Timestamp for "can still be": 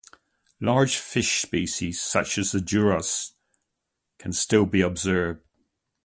4.17-4.81